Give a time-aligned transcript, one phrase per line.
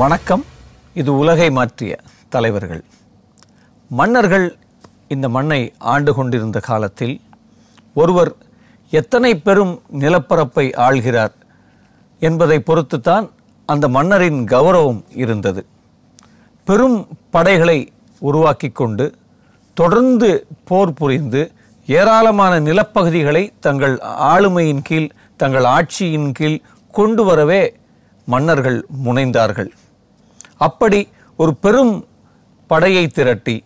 [0.00, 0.42] வணக்கம்.
[1.00, 1.92] இது உலகை மாற்றிய
[2.34, 2.80] தலைவர்கள்.
[3.90, 4.46] மன்னர்கள்
[5.14, 5.58] இந்த மண்ணை
[5.92, 7.20] ஆண்டு கொண்டிருந்த காலத்தில்
[8.00, 8.30] ஒருவர்
[9.00, 11.34] எத்தனை பெரும் நிலப்பரப்பை ஆள்கிறார்
[12.28, 13.28] என்பதை பொறுத்துத்தான்
[13.66, 15.66] அந்த மன்னரின் கௌரவம் இருந்தது.
[16.64, 16.98] பெரும்
[17.30, 17.78] படைகளை
[18.18, 19.06] உருவாக்கி கொண்டு
[19.74, 21.44] தொடர்ந்து போர் புரிந்து
[21.86, 23.96] ஏராளமான நிலப்பகுதிகளை தங்கள்
[24.32, 27.62] ஆளுமையின் கீழ் தங்கள் ஆட்சியின் கீழ் கொண்டு வரவே
[28.26, 29.72] மன்னர்கள் முனைந்தார்கள்.
[30.56, 32.08] அப்படி ஒரு பெரும்
[32.66, 33.64] படையை திரட்டி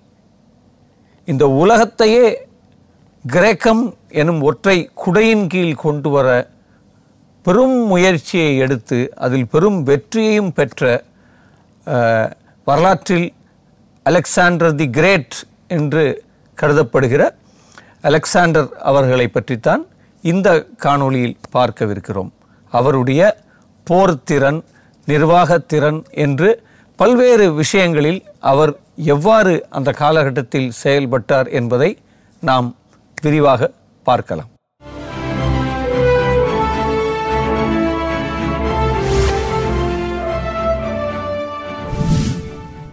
[1.24, 2.48] இந்த உலகத்தையே
[3.24, 6.50] கிரேக்கம் எனும் ஒற்றை குடையின் கீழ் கொண்டு வர
[7.42, 11.04] பெரும் முயற்சியை எடுத்து அதில் பெரும் வெற்றியையும் பெற்ற
[12.64, 13.32] வரலாற்றில்
[14.02, 15.36] அலெக்சாண்டர் தி கிரேட்
[15.68, 16.24] என்று
[16.58, 17.30] கருதப்படுகிற
[18.00, 19.86] அலெக்சாண்டர் அவர்களை பற்றித்தான்
[20.22, 22.30] இந்த காணொளியில் பார்க்கவிருக்கிறோம்.
[22.72, 23.22] அவருடைய
[23.90, 24.60] போர்த்திறன்
[25.06, 26.62] நிர்வாகத்திறன் என்று
[26.98, 31.98] பல்வேறு விஷயங்களில் அவர் எவ்வாறு அந்த காலகட்டத்தில் செயல்பட்டார் என்பதை
[32.42, 32.68] நாம்
[33.22, 33.70] விரிவாக
[34.06, 34.50] பார்க்கலாம்.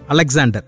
[0.07, 0.65] அலெக்சாண்டர்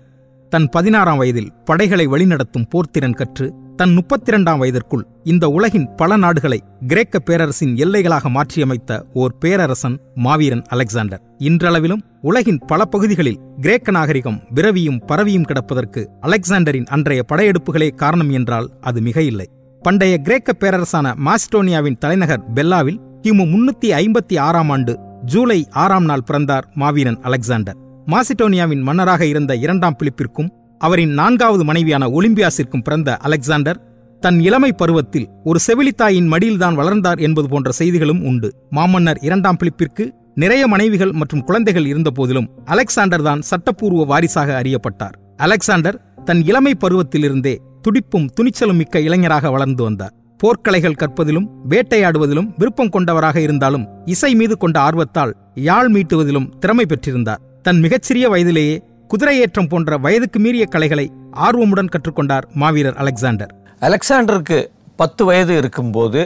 [0.52, 3.46] தன் பதினாறாம் வயதில் படைகளை வழிநடத்தும் போர்த்திறன் கற்று
[3.80, 10.62] தன் முப்பத்தி இரண்டாம் வயதிற்குள் இந்த உலகின் பல நாடுகளை கிரேக்க பேரரசின் எல்லைகளாக மாற்றியமைத்த ஓர் பேரரசன் மாவீரன்
[10.62, 11.20] அலெக்சாண்டர்.
[11.38, 19.00] இன்றளவிலும் உலகின் பல பகுதிகளில் கிரேக்க நாகரிகம் விரவியும் பரவியும் கிடப்பதற்கு அலெக்சாண்டரின் அன்றைய படையெடுப்புகளே காரணம் என்றால் அது
[19.00, 19.48] மிக இல்லை
[19.82, 26.68] பண்டைய கிரேக்க பேரரசான மாஸ்டோனியாவின் தலைநகர் பெல்லாவில் கிமு முன்னூத்தி ஐம்பத்தி ஆறாம் ஆண்டு ஜூலை ஆறாம் நாள் பிறந்தார்
[26.74, 27.76] மாவீரன் அலெக்சாண்டர்.
[28.06, 33.78] மாசிடோனியாவின் மன்னராக இருந்த இரண்டாம் பிலிப்பிற்கும் அவரின் நான்காவது மனைவியான ஒலிம்பியாஸிற்கும் பிறந்த அலெக்சாண்டர்
[34.20, 38.48] தன் இளமை பருவத்தில் ஒரு செவிலித்தாயின் மடியில்தான் வளர்ந்தார் என்பது போன்ற செய்திகளும் உண்டு.
[38.70, 45.16] மாமன்னர் இரண்டாம் பிலிப்பிற்கு நிறைய மனைவிகள் மற்றும் குழந்தைகள் இருந்தபோதிலும் அலெக்சாண்டர் தான் சட்டப்பூர்வ வாரிசாக அறியப்பட்டார்.
[45.36, 50.14] அலெக்சாண்டர் தன் இளமை பருவத்திலிருந்தே துடிப்பும் துணிச்சலும் மிக்க இளைஞராக வளர்ந்து வந்தார்.
[50.40, 57.42] போர்க்கலைகள் கற்பதிலும் வேட்டையாடுவதிலும் விருப்பம் கொண்டவராக இருந்தாலும் இசை மீது கொண்ட ஆர்வத்தால் யாழ் மீட்டுவதிலும் திறமை பெற்றிருந்தார்.
[57.62, 58.76] தன் மிகச்சிறிய வயதிலேயே
[59.12, 61.04] குதிரையேற்றம் போன்ற வயதுக்கு மீறிய கலைகளை
[61.46, 63.52] ஆர்வமுடன் கற்றுக்கொண்டார் மாவீரர் அலெக்சாண்டர்.
[63.80, 64.58] அலெக்சாண்டருக்கு
[65.00, 66.20] பத்து வயது இருக்கும்போது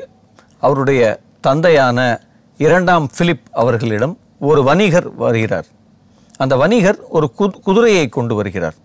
[0.66, 1.02] அவருடைய
[1.40, 1.98] தந்தையான
[2.58, 4.14] இரண்டாம் பிலிப் அவர்களிடம்
[4.48, 5.66] ஒரு வணிகர் வருகிறார்.
[6.36, 7.26] அந்த வணிகர் ஒரு
[7.66, 8.76] குதிரையை கொண்டு வருகிறார்.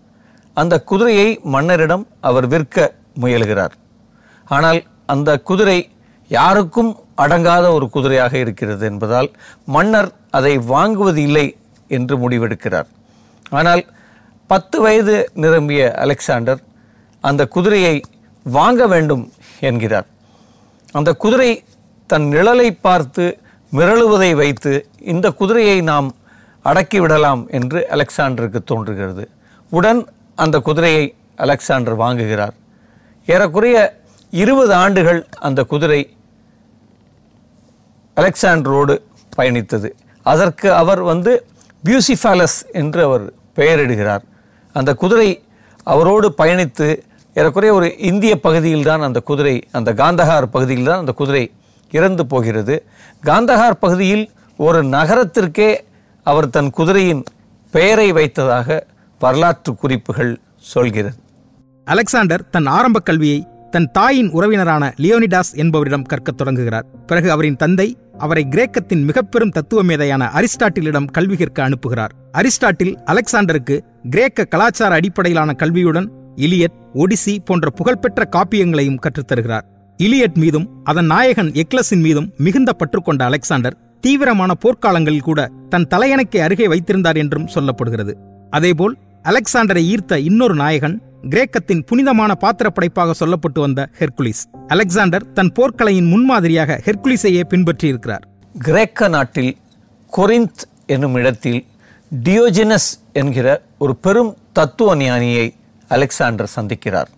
[0.54, 3.74] அந்த குதிரையை மன்னரிடம் அவர் விற்க முயலுகிறார்.
[4.56, 5.80] ஆனால் அந்த குதிரை
[6.30, 6.92] யாருக்கும்
[7.24, 9.32] அடங்காத ஒரு குதிரையாக இருக்கிறது என்பதால்
[9.66, 11.48] மன்னர் அதை வாங்குவது இல்லை
[11.88, 12.88] என்று முடிவெடுக்கிறார்.
[13.50, 13.86] ஆனால்
[14.48, 16.62] பத்து வயது நிரம்பிய அலெக்சாண்டர்
[17.22, 18.02] அந்த குதிரையை
[18.44, 20.06] வாங்க வேண்டும் என்கிறார்.
[20.92, 21.64] அந்த குதிரை
[22.08, 23.38] தன் நிழலை பார்த்து
[23.72, 26.16] மிரளுவதை வைத்து இந்த குதிரையை நாம்
[26.66, 29.30] அடக்கிவிடலாம் என்று அலெக்சாண்டருக்கு தோன்றுகிறது.
[29.70, 32.56] உடன் அந்த குதிரையை அலெக்சாண்டர் வாங்குகிறார்.
[33.26, 34.00] ஏறக்குறைய
[34.30, 36.18] இருபது ஆண்டுகள் அந்த குதிரை
[38.16, 39.02] அலெக்சாண்டரோடு
[39.38, 39.90] பயணித்தது.
[40.24, 41.46] அதற்கு அவர் வந்து
[41.84, 44.22] பியூசிஃபாலஸ் என்று அவர் பெயரிடுகிறார்.
[44.74, 45.44] அந்த குதிரை
[45.84, 46.98] அவரோடு பயணித்து
[47.34, 51.52] ஏறக்குறைய ஒரு இந்திய பகுதியில் தான் அந்த குதிரை அந்த காந்தஹார் பகுதியில் தான் அந்த குதிரை
[51.92, 52.86] இறந்து போகிறது.
[53.24, 55.78] காந்தஹார் பகுதியில் ஒரு நகரத்திற்கே
[56.24, 57.24] அவர் தன் குதிரையின்
[57.72, 58.86] பெயரை வைத்ததாக
[59.20, 61.16] வரலாற்று குறிப்புகள் சொல்கிறது.
[61.86, 66.86] அலெக்சாண்டர் தன் ஆரம்ப கல்வியை தன் தாயின் உறவினரான லியோனிடாஸ் என்பவரிடம் கற்கத் தொடங்குகிறார்.
[67.06, 72.14] பிறகு அவரின் தந்தை அவரை கிரேக்கத்தின் மிகப்பெரும் தத்துவ மேதையான அரிஸ்டாட்டிலிடம் கல்வி கற்க அனுப்புகிறார்.
[72.34, 73.80] அரிஸ்டாட்டில் அலெக்சாண்டருக்கு
[74.10, 79.66] கிரேக்க கலாச்சார அடிப்படையிலான கல்வியுடன் இலியட் ஒடிசி போன்ற புகழ்பெற்ற காப்பியங்களையும் கற்றுத்தருகிறார்.
[79.98, 86.38] இலியட் மீதும் அதன் நாயகன் எக்லஸின் மீதும் மிகுந்த பற்று கொண்ட அலெக்சாண்டர் தீவிரமான போர்க்காலங்களில் கூட தன் தலையணைக்கு
[86.38, 88.14] அருகே வைத்திருந்தார் என்றும் சொல்லப்படுகிறது.
[88.50, 91.02] அதேபோல் அலெக்சாண்டரை ஈர்த்த இன்னொரு நாயகன்
[91.32, 98.24] கிரேக்கத்தின் புனிதமான பாத்திர படைப்பாக சொல்லப்பட்டு வந்த ஹெர்குலிஸ் அலெக்சாண்டர் தன் போர்க்கலையின் முன்மாதிரியாக ஹெர்குலிஸையே பின்பற்றியிருக்கிறார்.
[98.60, 99.58] கிரேக்க நாட்டில்
[100.14, 101.66] கொரிந்த் என்னும் இடத்தில்
[102.24, 105.54] டியோஜினஸ் என்கிற ஒரு பெரும் தத்துவ ஞானியை
[105.88, 107.10] அலெக்சாண்டர் சந்திக்கிறார்.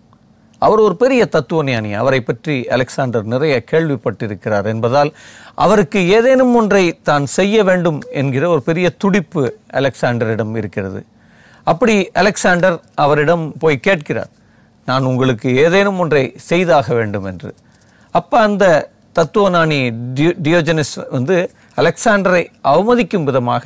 [0.58, 5.12] அவர் ஒரு பெரிய தத்துவ ஞானி அவரை பற்றி அலெக்சாண்டர் நிறைய கேள்விப்பட்டிருக்கிறார் என்பதால்
[5.54, 11.04] அவருக்கு ஏதேனும் ஒன்றை தான் செய்ய வேண்டும் என்கிற ஒரு பெரிய துடிப்பு அலெக்சாண்டரிடம் இருக்கிறது.
[11.70, 14.30] அப்படி அலெக்சாண்டர் அவரிடம் போய் கேட்கிறார்
[14.88, 17.50] நான் உங்களுக்கு ஏதேனும் ஒன்றை செய்தாக வேண்டும் என்று.
[18.14, 18.64] அப்போ அந்த
[19.18, 19.78] தத்துவஞானி
[20.16, 21.36] டியோ டியோஜனஸ் வந்து
[21.80, 23.64] அலெக்சாண்டரை அவமதிக்கும் விதமாக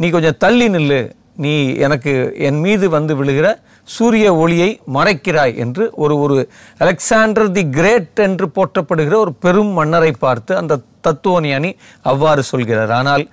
[0.00, 1.02] நீ கொஞ்சம் தள்ளி நில்லு.
[1.44, 1.52] நீ
[1.86, 2.12] எனக்கு
[2.46, 3.48] என் மீது வந்து விழுகிற
[3.88, 6.36] சூரிய ஒளியை மறைக்கிறாய் என்று ஒரு ஒரு
[6.82, 11.70] அலெக்சாண்டர் தி கிரேட் என்று போற்றப்படுகிற ஒரு பெரும் மன்னரை பார்த்து அந்த தத்துவஞானி
[12.10, 12.92] அவ்வாறு சொல்கிறார்.
[13.00, 13.24] ஆனால்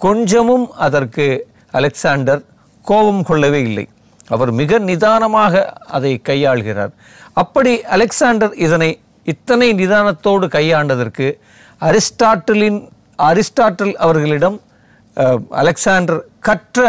[0.00, 1.26] கொஞ்சமும் அதற்கு
[1.78, 2.42] அலெக்சாண்டர்
[2.86, 3.86] கோபம் கொள்ளவே இல்லை.
[4.28, 5.54] அவர் மிக நிதானமாக
[5.88, 6.92] அதை கையாள்கிறார்.
[7.32, 8.90] அப்படி அலெக்சாண்டர் இதனை
[9.26, 11.26] இத்தனை நிதானத்தோடு கையாண்டதற்கு
[11.82, 12.80] அரிஸ்டாட்டிலின்
[13.22, 14.58] அரிஸ்டாட்டில் அவர்களிடம்
[15.16, 16.80] அஹ், அலெக்சாண்டர் கற்ற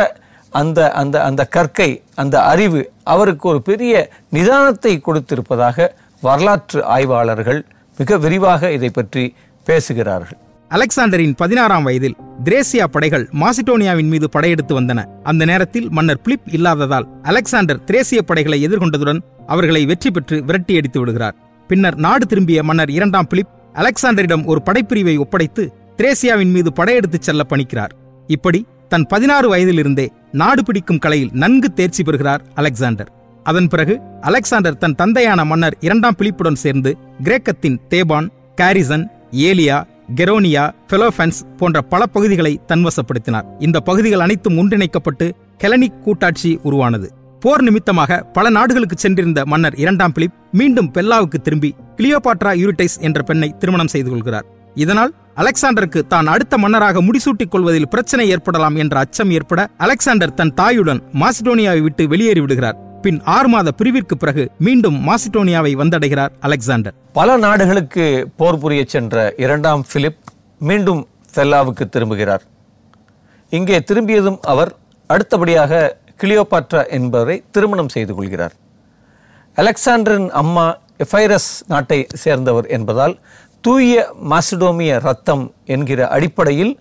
[0.54, 3.94] அந்த அந்த அந்த கற்கை அந்த அறிவு அவருக்கு ஒரு பெரிய
[4.34, 5.88] நிதானத்தை கொடுத்திருப்பதாக
[6.24, 7.60] வரலாற்று ஆய்வாளர்கள்
[8.00, 9.24] மிக விரிவாக இதை பற்றி
[9.68, 10.40] பேசுகிறார்கள்.
[10.70, 15.06] அலெக்சாண்டரின் பதினாறாம் வயதில் திரேசியா படைகள் மாசிடோனியாவின் மீது படையெடுத்து வந்தன.
[15.24, 21.36] அந்த நேரத்தில் மன்னர் பிலிப் இல்லாததால் அலெக்சாண்டர் திரேசிய படைகளை எதிர்கொண்டதுடன் அவர்களை வெற்றி பெற்று விரட்டி அடித்து விடுகிறார்.
[21.68, 27.94] பின்னர் நாடு திரும்பிய மன்னர் இரண்டாம் பிலிப் அலெக்சாண்டரிடம் ஒரு படைப்பிரிவை ஒப்படைத்து திரேசியாவின் மீது படையெடுத்துச் செல்ல பணிக்கிறார்.
[28.28, 33.12] இப்படி தன் பதினாறு வயதிலிருந்தே நாடு பிடிக்கும் கலையில் நன்கு தேர்ச்சி பெறுகிறார் அலெக்சாண்டர்.
[33.44, 39.78] அதன் பிறகு அலெக்சாண்டர் தன் தந்தையான மன்னர் இரண்டாம் பிலிப்புடன் சேர்ந்து கிரேக்கத்தின் தேபான் காரிசன் ஏலியா
[40.16, 43.44] கெரோனியா பெலோபென்ஸ் போன்ற பல பகுதிகளை தன்வசப்படுத்தினார்.
[43.60, 45.32] இந்த பகுதிகள் அனைத்தும் ஒன்றிணைக்கப்பட்டு
[45.64, 47.14] ஹெலனிக் கூட்டாட்சி உருவானது.
[47.40, 53.56] போர் நிமித்தமாக பல நாடுகளுக்கு சென்றிருந்த மன்னர் இரண்டாம் பிலிப் மீண்டும் பெல்லாவுக்கு திரும்பி கிளியோபாட்ரா யூரிட்டைஸ் என்ற பெண்ணை
[53.58, 54.46] திருமணம் செய்து கொள்கிறார்.
[54.76, 61.02] இதனால் அலெக்சாண்டருக்கு தான் அடுத்த மன்னராக முடிசூட்டிக் கொள்வதில் பிரச்சனை ஏற்படலாம் என்ற அச்சம் ஏற்பட அலெக்சாண்டர் தன் தாயுடன்
[61.14, 66.96] மாசிடோனியாவை விட்டு வெளியேறி விடுகிறார் பின் ஆறு மாத பிரிவிற்கு பிறகு மீண்டும் மாசிடோனியாவை வந்தடைகிறார் அலெக்சாண்டர்.
[67.14, 68.06] பல நாடுகளுக்கு
[68.38, 70.24] போர் புரிய சென்ற இரண்டாம் பிலிப்
[70.70, 71.02] மீண்டும்
[71.36, 72.44] செல்லாவுக்கு திரும்புகிறார்.
[73.50, 74.72] இங்கே திரும்பியதும் அவர்
[75.08, 75.82] அடுத்தபடியாக
[76.24, 78.56] கிளியோபாட்ரா என்பவரை திருமணம் செய்து கொள்கிறார்.
[79.56, 80.66] அலெக்சாண்டரின் அம்மா
[81.06, 83.16] எஃபைரஸ் நாட்டை சேர்ந்தவர் என்பதால்
[83.62, 83.94] தூய
[84.32, 86.74] மாசிடோமிய ரத்தம் என்கிற அடிப்படையில்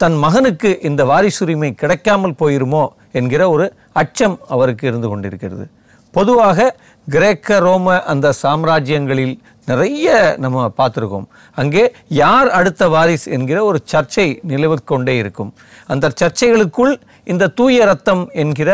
[0.00, 2.82] தன் மகனுக்கு இந்த வாரிசுரிமை கிடைக்காமல் போயிருமோ
[3.18, 3.66] என்கிற ஒரு
[4.02, 5.66] அச்சம் அவருக்கு இருந்து கொண்டிருக்கிறது.
[6.14, 6.68] பொதுவாக
[7.08, 9.34] கிரேக்க ரோம அந்த சாம்ராஜ்யங்களில்
[9.70, 10.08] நிறைய
[10.42, 11.24] நம்ம பார்த்துருக்கோம்.
[11.60, 11.82] அங்கே
[12.20, 15.50] யார் அடுத்த வாரிஸ் என்கிற ஒரு சர்ச்சை நிலவிக்கொண்டே இருக்கும்.
[15.92, 16.92] அந்த சர்ச்சைகளுக்குள்
[17.32, 18.70] இந்த தூய ரத்தம் என்கிற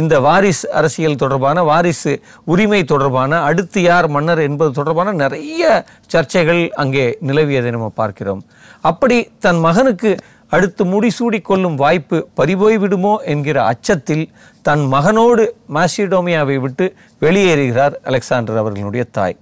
[0.00, 2.12] இந்த வாரிஸ் அரசியல் தொடர்பான வாரிசு
[2.52, 5.84] உரிமை தொடர்பான அடுத்து யார் மன்னர் என்பது தொடர்பான நிறைய
[6.14, 8.42] சர்ச்சைகள் அங்கே நிலவியதை நம்ம பார்க்கிறோம்.
[8.90, 10.12] அப்படி தன் மகனுக்கு
[10.52, 14.24] அடுத்து முடிசூடி கொள்ளும் வாய்ப்பு பறிபோய்விடுமோ என்கிற அச்சத்தில்
[14.66, 15.44] தன் மகனோடு
[15.76, 16.86] மாசிடோமியாவை விட்டு
[17.24, 19.36] வெளியேறுகிறார் அலெக்சாண்டர் அவர்களுடைய தாய்.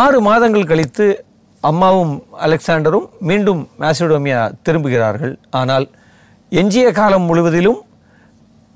[0.00, 1.06] ஆறு மாதங்கள் கழித்து
[1.70, 2.14] அம்மாவும்
[2.46, 5.34] அலெக்சாண்டரும் மீண்டும் மாசிடோமியா திரும்புகிறார்கள்.
[5.60, 5.86] ஆனால்
[6.60, 7.80] எஞ்சிய காலம் முழுவதிலும்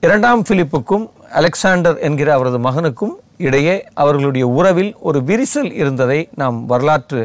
[0.02, 1.06] இரண்டாம் பிலிப்புக்கும்
[1.40, 3.14] அலெக்சாண்டர் என்கிற அவரது மகனுக்கும்
[3.46, 7.22] இடையே அவர்களுடைய உறவில் ஒரு விரிசல் இருந்ததை நாம் வரலாற்று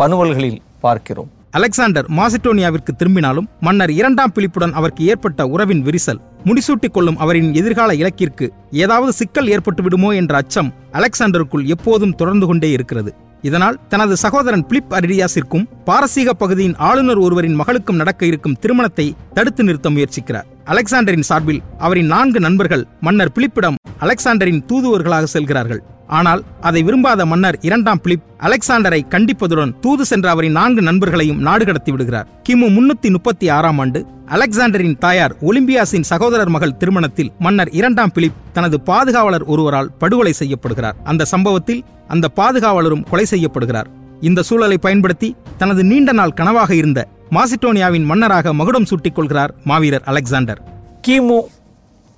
[0.00, 1.30] பனுவல்களில் பார்க்கிறோம்.
[1.52, 8.46] அலெக்சாண்டர் மாசிடோனியாவிற்கு திரும்பினாலும் மன்னர் இரண்டாம் பிலிப்புடன் அவருக்கு ஏற்பட்ட உறவின் விரிசல் முடிசூட்டிக் கொள்ளும் அவரின் எதிர்கால இலக்கிற்கு
[8.70, 13.12] ஏதாவது சிக்கல் ஏற்பட்டு விடுமோ என்ற அச்சம் அலெக்சாண்டருக்குள் எப்போதும் தொடர்ந்து கொண்டே இருக்கிறது.
[13.42, 19.90] இதனால் தனது சகோதரன் பிலிப் அரிடியாஸிற்கும் பாரசீக பகுதியின் ஆளுநர் ஒருவரின் மகளுக்கும் நடக்க இருக்கும் திருமணத்தை தடுத்து நிறுத்த
[19.90, 20.48] முயற்சிக்கிறார்.
[20.64, 25.82] அலெக்சாண்டரின் சார்பில் அவரின் நான்கு நண்பர்கள் மன்னர் பிலிப்பிடம் அலெக்சாண்டரின் தூதுவர்களாக செல்கிறார்கள்.
[26.06, 31.90] ஆனால் அதை விரும்பாத மன்னர் இரண்டாம் பிலிப் அலெக்சாண்டரை கண்டிப்பதுடன் தூது சென்ற அவரின் நான்கு நண்பர்களையும் நாடு கடத்தி
[31.90, 32.28] விடுகிறார்.
[32.48, 38.80] கிமு முன்னூத்தி முப்பத்தி ஆறாம் ஆண்டு அலெக்சாண்டரின் தாயார் ஒலிம்பியாஸின் சகோதரர் மகள் திருமணத்தில் மன்னர் இரண்டாம் பிலிப் தனது
[38.80, 40.94] பாதுகாவலர் ஒருவரால் படுகொலை செய்யப்படுகிறார்.
[41.04, 43.86] அந்த சம்பவத்தில் அந்த பாதுகாவலரும் கொலை செய்யப்படுகிறார்.
[44.20, 50.62] இந்த சூழலை பயன்படுத்தி தனது நீண்ட நாள் கனவாக இருந்த மாசிடோனியாவின் மன்னராக மகுடம் சூட்டிக் கொள்கிறார் மாவீரர் அலெக்சாண்டர்.
[51.06, 51.38] கிமு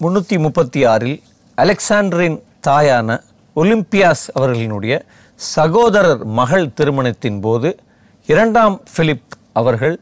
[0.01, 1.23] முன்னூற்றி முப்பத்தி ஆறில்
[1.55, 3.21] அலெக்சாண்டரின் தாயான
[3.61, 4.95] ஒலிம்பியாஸ் அவர்களினுடைய
[5.41, 7.69] சகோதரர் மகள் திருமணத்தின் போது
[8.27, 9.97] இரண்டாம் பிலிப் அவர்கள்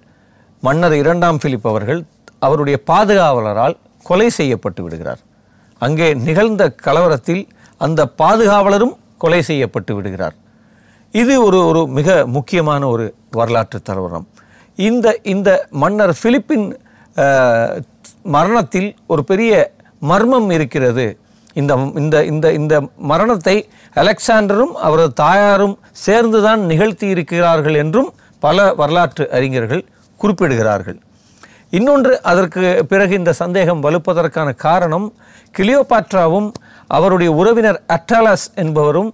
[0.61, 2.01] மன்னர் இரண்டாம் பிலிப் அவர்கள்
[2.39, 3.77] அவருடைய பாதுகாவலரால்
[4.09, 5.21] கொலை செய்யப்பட்டு விடுகிறார்.
[5.79, 7.43] அங்கே நிகழ்ந்த கலவரத்தில்
[7.77, 10.37] அந்த பாதுகாவலரும் கொலை செய்யப்பட்டு விடுகிறார்.
[11.11, 14.27] இது ஒரு ஒரு மிக முக்கியமான ஒரு வரலாற்று தலவரம்
[14.79, 15.51] இந்த இந்த
[15.83, 16.67] மன்னர் பிலிப்பின்
[18.37, 19.53] மரணத்தில் ஒரு பெரிய
[20.11, 21.07] மர்மம் இருக்கிறது.
[21.61, 22.75] இந்த இந்த இந்த இந்த
[23.11, 23.57] மரணத்தை
[24.03, 28.11] அலெக்சாண்டரும் அவரது தாயாரும் சேர்ந்துதான் நிகழ்த்தி இருக்கிறார்கள் என்றும்
[28.43, 29.83] பல வரலாற்று அறிஞர்கள்
[30.21, 30.99] குறிப்பிடுகிறார்கள்.
[31.79, 35.07] இன்னொன்று அதற்கு பிறகு இந்த சந்தேகம் வலுப்பதற்கான காரணம்
[35.59, 36.49] கிளியோபாட்ராவும்
[36.97, 39.11] அவருடைய உறவினர் அட்டாலஸ் என்பவரும்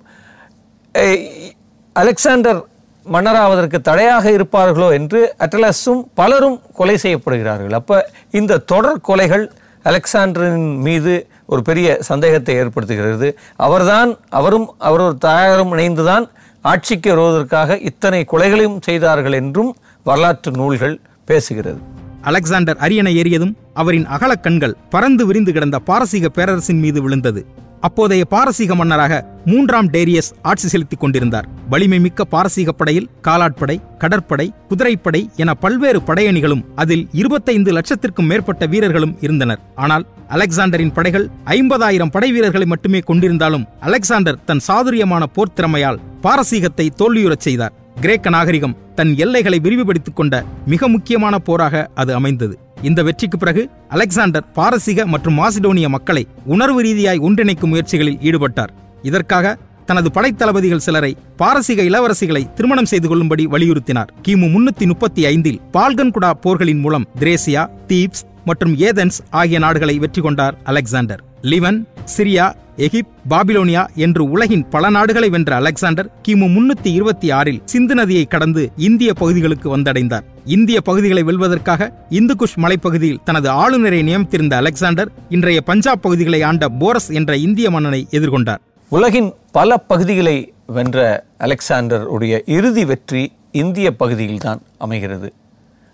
[1.96, 2.60] அலெக்சாண்டர்
[3.06, 4.88] மன்னராவதற்கு தடையாக இருப்பார்களோ?
[4.98, 7.74] என்று அட்டலஸும் பலரும் கொலை செய்யப்படுகிறார்கள்.
[7.80, 7.96] அப்போ
[8.30, 9.44] இந்த தொடர் கொலைகள்
[9.84, 11.14] அலெக்சாண்டரின் மீது
[11.48, 13.28] ஒரு பெரிய சந்தேகத்தை ஏற்படுத்துகிறது.
[13.56, 16.24] அவர்தான் அவரும் அவரோட தாயாரும் இணைந்துதான்
[16.60, 21.80] ஆட்சிக்கு வருவதற்காக இத்தனை கொலைகளையும் செய்தார்கள் என்றும் வரலாற்று நூல்கள் பேசுகிறது.
[22.22, 27.46] அலெக்சாண்டர் அரியணை ஏறியதும் அவரின் அகலக் கண்கள் பறந்து விரிந்து கிடந்த பாரசீக பேரரசின் மீது விழுந்தது.
[27.80, 31.48] அப்போதைய பாரசீக மன்னராக மூன்றாம் டேரியஸ் ஆட்சி செலுத்திக் கொண்டிருந்தார்.
[31.68, 39.16] வலிமை மிக்க பாரசீக படையில் காலாட்படை கடற்படை குதிரைப்படை என பல்வேறு படையணிகளும் அதில் இருபத்தைந்து லட்சத்திற்கும் மேற்பட்ட வீரர்களும்
[39.20, 39.60] இருந்தனர்.
[39.74, 47.46] ஆனால் அலெக்சாண்டரின் படைகள் ஐம்பதாயிரம் படை வீரர்களை மட்டுமே கொண்டிருந்தாலும் அலெக்சாண்டர் தன் சாதுரியமான போர் திறமையால் பாரசீகத்தை தோல்வியுறச்
[47.48, 47.72] செய்தார்.
[48.00, 52.58] கிரேக்க நாகரிகம் தன் எல்லைகளை விரிவுபடுத்திக் கொண்ட மிக முக்கியமான போராக அது அமைந்தது.
[52.82, 58.68] இந்த வெற்றிக்கு பிறகு அலெக்சாண்டர் பாரசீக மற்றும் மாசிடோனிய மக்களை உணர்வு ரீதியாய் ஒன்றிணைக்கும் முயற்சிகளில் ஈடுபட்டார்.
[59.02, 64.10] இதற்காக தனது படைத்தளபதிகள் சிலரை பாரசீக இளவரசிகளை திருமணம் செய்து கொள்ளும்படி வலியுறுத்தினார்.
[64.26, 70.58] கிமு முன்னூத்தி முப்பத்தி ஐந்தில் பால்கன்குடா போர்களின் மூலம் திரேசியா தீப்ஸ் மற்றும் ஏதென்ஸ் ஆகிய நாடுகளை வெற்றி கொண்டார்
[70.64, 71.24] அலெக்சாண்டர்.
[71.42, 72.54] லிவன் சிரியா
[72.84, 78.72] எகிப்த் பாபிலோனியா என்று உலகின் பல நாடுகளை வென்ற அலெக்சாண்டர் கிமு முன்னூத்தி இருபத்தி ஆறில் சிந்து நதியை கடந்து
[78.76, 80.24] இந்திய பகுதிகளுக்கு வந்தடைந்தார்.
[80.44, 87.36] இந்திய பகுதிகளை வெல்வதற்காக இந்துகுஷ் மலைப்பகுதியில் தனது ஆளுநரை நியமித்திருந்த அலெக்சாண்டர் இன்றைய பஞ்சாப் பகுதிகளை ஆண்ட போரஸ் என்ற
[87.36, 88.62] இந்திய மன்னனை எதிர்கொண்டார்.
[88.88, 95.32] உலகின் பல பகுதிகளை வென்ற அலெக்சாண்டர் உடைய இறுதி வெற்றி இந்திய பகுதியில்தான் அமைகிறது.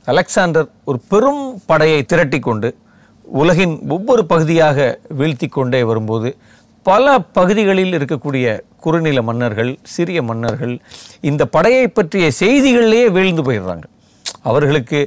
[0.04, 2.76] அலெக்சாண்டர் ஒரு பெரும் படையை திரட்டி கொண்டு
[3.26, 6.36] உலகின் ஒவ்வொரு பகுதியாக வீழ்த்தி கொண்டே வரும்போது
[6.88, 8.46] பல பகுதிகளில் இருக்கக்கூடிய
[8.84, 10.74] குறுநில மன்னர்கள் சிறிய மன்னர்கள்
[11.30, 13.86] இந்த படையை பற்றிய செய்திகளிலேயே வீழ்ந்து போயிடுறாங்க.
[14.48, 14.98] அவர்களுக்கு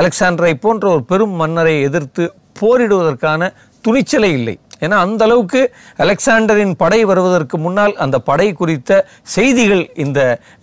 [0.00, 2.24] அலெக்சாண்டரை போன்ற ஒரு பெரும் மன்னரை எதிர்த்து
[2.60, 3.50] போரிடுவதற்கான
[3.84, 4.54] துணிச்சலே இல்லை.
[4.84, 5.60] ஏன்னா அந்த அளவுக்கு
[6.02, 8.90] அலெக்சாண்டரின் படை வருவதற்கு முன்னால் அந்த படை குறித்த
[9.36, 10.20] செய்திகள் இந்த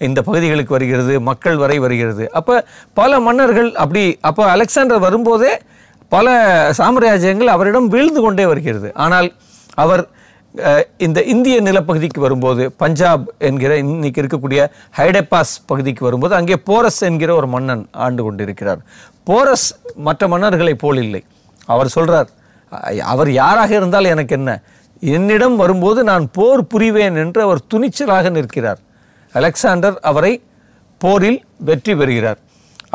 [0.08, 2.26] இந்த பகுதிகளுக்கு வருகிறது மக்கள் வரை வருகிறது.
[2.40, 2.56] அப்போ
[3.02, 5.54] பல மன்னர்கள் அப்படி அப்போ அலெக்சாண்டர் வரும்போதே
[6.16, 6.36] பல
[6.82, 8.90] சாம்ராஜ்யங்கள் அவரிடம் வீழ்ந்து கொண்டே வருகிறது.
[9.06, 9.30] ஆனால்
[9.84, 10.04] அவர்
[11.06, 14.62] இந்த இந்திய நிலப்பகுதிக்கு வரும்போது பஞ்சாப் என்கிற இன்னைக்கு இருக்கக்கூடிய
[14.98, 18.82] ஹைடெபாஸ் பகுதிக்கு வரும்போது அங்கே போரஸ் என்கிற ஒரு மன்னன் ஆண்டு கொண்டிருக்கிறார்.
[19.30, 19.68] போரஸ்
[20.08, 21.22] மற்ற மன்னர்களைப் போல் இல்லை.
[21.66, 22.30] அவர் சொல்கிறார்
[23.14, 24.52] அவர் யாராக இருந்தால் எனக்கு என்ன?
[25.02, 28.80] என்னிடம் வரும்போது நான் போர் புரிவேன் என்று அவர் துணிச்சலாக நிற்கிறார்.
[29.34, 30.34] அலெக்சாண்டர் அவரை
[31.02, 32.40] போரில் வெற்றி பெறுகிறார்.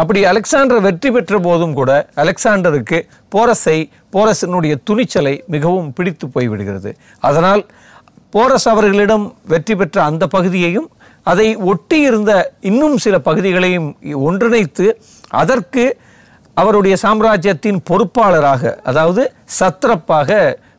[0.03, 1.91] அப்படி அலெக்சாண்டர் வெற்றி பெற்ற போதும் கூட
[2.23, 2.99] அலெக்சாண்டருக்கு
[3.35, 3.79] போரஸை
[4.15, 6.91] போரஸினுடைய துணிச்சலை மிகவும் பிடித்து போய்விடுகிறது.
[7.29, 7.63] அதனால்
[8.35, 10.89] போரஸ் அவர்களிடம் வெற்றி பெற்ற அந்த பகுதியையும்
[11.31, 12.33] அதை ஒட்டி இருந்த
[12.71, 13.89] இன்னும் சில பகுதிகளையும்
[14.29, 14.87] ஒன்றிணைத்து
[15.43, 15.85] அதற்கு
[16.57, 19.23] அவருடைய சாம்ராஜ்யத்தின் பொறுப்பாளராக அதாவது
[19.59, 20.31] சத்ரப்பாக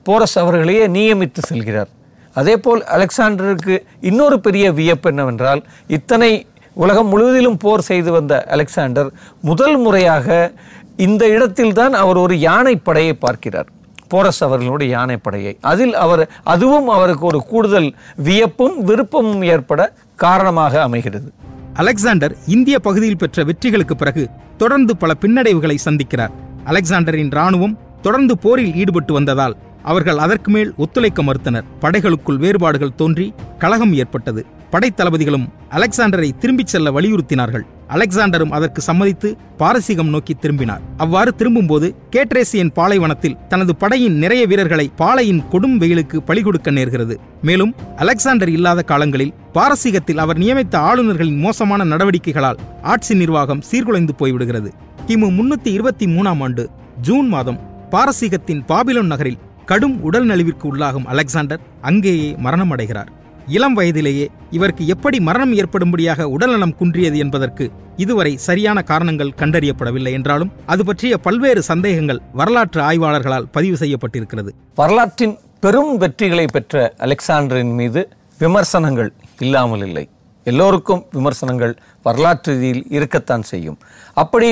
[0.08, 1.92] போரஸ் அவர்களையே நியமித்து செல்கிறார்.
[2.36, 3.76] அதேபோல் அலெக்சாண்டருக்கு
[4.10, 5.62] இன்னொரு பெரிய வியப்பு என்னவென்றால்
[5.98, 6.32] இத்தனை
[6.74, 9.12] உலகம் முழுவதிலும் போர் செய்து வந்த அலெக்சாண்டர்
[9.42, 10.54] முதல் முறையாக
[10.98, 13.68] இந்த இடத்தில்தான் அவர் ஒரு யானைப்படையை பார்க்கிறார்.
[14.14, 15.58] போரஸ் அவர்களுடைய யானைப்படையை.
[15.62, 21.32] அதில் அவர் அதுவும் அவருக்கு ஒரு கூடுதல் வியப்பும் விருப்பமும் ஏற்பட காரணமாக அமைகிறது.
[21.74, 26.34] அலெக்சாண்டர் இந்திய பகுதியில் பெற்ற வெற்றிகளுக்கு பிறகு தொடர்ந்து பல பின்னடைவுகளை சந்திக்கிறார்.
[26.66, 31.70] அலெக்சாண்டரின் ராணுவம் தொடர்ந்து போரில் ஈடுபட்டு வந்ததால் அவர்கள் அதற்கு மேல் ஒத்துழைக்க மறுத்தனர்.
[31.82, 34.46] படைகளுக்குள் வேறுபாடுகள் தோன்றி கலகம் ஏற்பட்டது.
[34.72, 37.66] படைத்தளபதிகளும் அலெக்சாண்டரை திரும்பிச் செல்ல வலியுறுத்தினார்கள்.
[37.90, 40.82] அலெக்சாண்டரும் அதற்கு சம்மதித்து பாரசீகம் நோக்கி திரும்பினார்.
[40.98, 47.16] அவ்வாறு திரும்பும்போது கேட்ரேசியன் பாலைவனத்தில் தனது படையின் நிறைய வீரர்களை பாலையின் கொடும் வெயிலுக்கு பலிகொடுக்க நேர்கிறது.
[47.42, 54.72] மேலும் அலெக்சாண்டர் இல்லாத காலங்களில் பாரசீகத்தில் அவர் நியமித்த ஆளுநர்களின் மோசமான நடவடிக்கைகளால் ஆட்சி நிர்வாகம் சீர்குலைந்து போய்விடுகிறது.
[55.08, 56.70] கிமு முன்னூத்தி இருபத்தி மூணாம் ஆண்டு
[57.02, 57.60] ஜூன் மாதம்
[57.92, 63.12] பாரசீகத்தின் பாபிலோன் நகரில் கடும் உடல் நலிவிற்கு உள்ளாகும் அலெக்சாண்டர் அங்கேயே மரணம் அடைகிறார்
[63.48, 67.66] இளம் வயதிலேயே இவருக்கு எப்படி மரணம் ஏற்படும்படியாக உடல்நலம் குன்றியது என்பதற்கு
[67.98, 74.52] இதுவரை சரியான காரணங்கள் கண்டறியப்படவில்லை என்றாலும் அது பற்றிய பல்வேறு சந்தேகங்கள் வரலாற்று ஆய்வாளர்களால் பதிவு செய்யப்பட்டிருக்கிறது.
[74.76, 78.02] வரலாற்றின் பெரும் வெற்றிகளை பெற்ற அலெக்சாண்டரின் மீது
[78.40, 80.06] விமர்சனங்கள் இல்லாமல் இல்லை.
[80.44, 83.78] எல்லோருக்கும் விமர்சனங்கள் வரலாற்று ரீதியில் இருக்கத்தான் செய்யும்.
[84.14, 84.50] அப்படி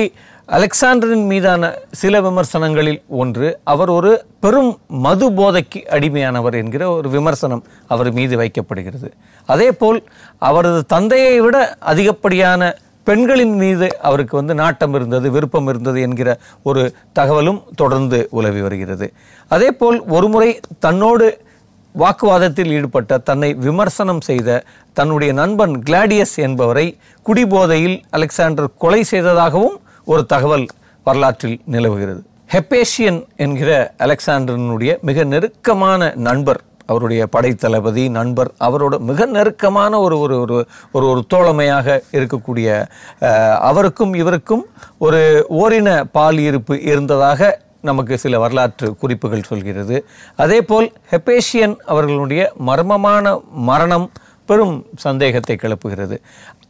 [0.48, 1.64] அலெக்சாண்டரின் மீதான
[2.00, 4.70] சில விமர்சனங்களில் ஒன்று அவர் ஒரு பெரும்
[5.04, 9.08] மது போதைக்கு அடிமையானவர் என்கிற ஒரு விமர்சனம் அவர் மீது வைக்கப்படுகிறது.
[9.48, 10.00] அதேபோல்
[10.38, 11.56] அவரது தந்தையை விட
[11.92, 12.70] அதிகப்படியான
[13.04, 16.82] பெண்களின் மீது அவருக்கு வந்து நாட்டம் இருந்தது விருப்பம் இருந்தது என்கிற ஒரு
[17.12, 19.12] தகவலும் தொடர்ந்து உலவி வருகிறது.
[19.48, 21.28] அதேபோல் ஒருமுறை தன்னோடு
[21.94, 24.50] வாக்குவாதத்தில் ஈடுபட்ட தன்னை விமர்சனம் செய்த
[24.92, 26.86] தன்னுடைய நண்பன் கிளாடியஸ் என்பவரை
[27.26, 30.66] குடிபோதையில் அலெக்சாண்டர் கொலை செய்ததாகவும் ஒரு தகவல்
[31.06, 32.20] வரலாற்றில் நிலவுகிறது.
[32.52, 33.70] ஹெப்பேஷியன் என்கிற
[34.04, 40.56] அலெக்சாண்டரனுடைய மிக நெருக்கமான நண்பர் அவருடைய படைத்தளபதி நண்பர் அவரோட மிக நெருக்கமான ஒரு ஒரு ஒரு
[40.92, 42.68] ஒரு ஒரு தோழமையாக இருக்கக்கூடிய
[43.70, 44.64] அவருக்கும் இவருக்கும்
[44.98, 45.20] ஒரு
[45.60, 49.96] ஓரின பால் இருப்பு இருந்ததாக நமக்கு சில வரலாற்று குறிப்புகள் சொல்கிறது.
[50.36, 53.34] அதேபோல் ஹெப்பேஷியன் அவர்களுடைய மர்மமான
[53.68, 54.06] மரணம்
[54.46, 56.16] பெரும் சந்தேகத்தை கிளப்புகிறது.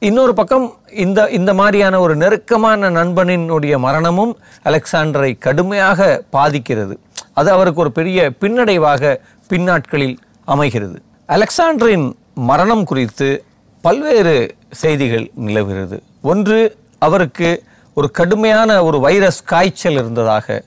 [0.07, 0.65] இன்னொரு பக்கம்
[1.03, 4.33] இந்த இந்த மாதிரியான ஒரு நெருக்கமான நண்பனினுடைய மரணமும்
[4.65, 6.95] அலெக்சாண்டரை கடுமையாக பாதிக்கிறது.
[7.33, 9.17] அது அவருக்கு ஒரு பெரிய பின்னடைவாக
[9.49, 11.03] பின்னாட்களில் அமைகிறது.
[11.27, 13.45] அலெக்சாண்டரின் மரணம் குறித்து
[13.81, 16.03] பல்வேறு செய்திகள் நிலவுகிறது.
[16.23, 17.63] ஒன்று அவருக்கு
[17.95, 20.63] ஒரு கடுமையான ஒரு வைரஸ் காய்ச்சல் இருந்ததாக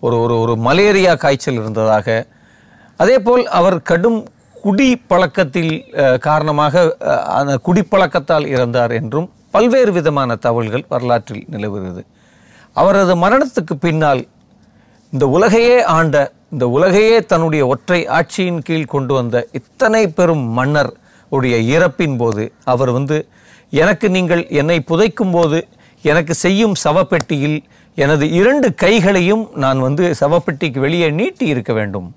[0.00, 2.26] ஒரு ஒரு ஒரு மலேரியா காய்ச்சல் இருந்ததாக.
[2.96, 4.20] அதே போல் அவர் கடும்
[4.64, 5.74] குடி பழக்கத்தில்
[6.26, 6.82] காரணமாக
[7.38, 12.02] அந்த குடிப்பழக்கத்தால் இறந்தார் என்றும் பல்வேறு விதமான தகவல்கள் வரலாற்றில் நிலவுகிறது.
[12.76, 14.22] அவரது மரணத்துக்கு பின்னால்
[15.12, 16.16] இந்த உலகையே ஆண்ட
[16.52, 20.92] இந்த உலகையே தன்னுடைய ஒற்றை ஆட்சியின் கீழ் கொண்டு வந்த இத்தனை பெரும் மன்னர்
[21.32, 23.18] உடைய இறப்பின் போது அவர் வந்து
[23.82, 25.58] எனக்கு நீங்கள் என்னை புதைக்கும் போது
[26.04, 27.58] எனக்கு செய்யும் சவப்பெட்டியில்
[27.96, 32.08] எனது இரண்டு கைகளையும் நான் வந்து சவப்பெட்டிக்கு வெளியே நீட்டி இருக்க வேண்டும்.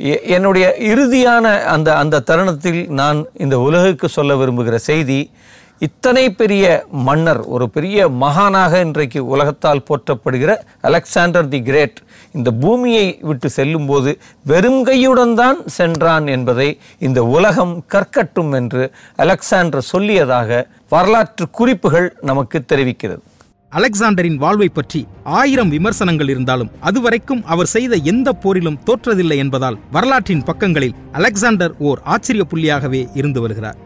[0.00, 5.30] என்னுடைய இறுதியான அந்த அந்த தருணத்தில் நான் இந்த உலகுக்கு சொல்ல விரும்புகிற செய்தி
[5.78, 11.98] இத்தனை பெரிய மன்னர் ஒரு பெரிய மகானாக இன்றைக்கு உலகத்தால் போற்றப்படுகிற அலெக்சாண்டர் தி கிரேட்
[12.32, 20.64] இந்த பூமியை விட்டு செல்லும்போது வெறும் கையுடன் தான் சென்றான் என்பதை இந்த உலகம் கற்கட்டும் என்று அலெக்சாண்டர் சொல்லியதாக
[20.88, 23.22] வரலாற்று குறிப்புகள் நமக்கு தெரிவிக்கிறது.
[23.74, 30.94] அலெக்சாண்டரின் வாழ்வை பற்றி ஆயிரம் விமர்சனங்கள் இருந்தாலும் அதுவரைக்கும் அவர் செய்த எந்த போரிலும் தோற்றதில்லை என்பதால் வரலாற்றின் பக்கங்களில்
[31.12, 33.83] அலெக்சாண்டர் ஓர் ஆச்சரிய புள்ளியாகவே இருந்து வருகிறார்.